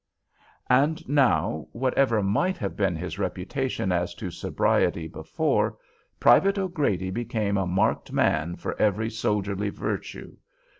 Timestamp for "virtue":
9.69-10.37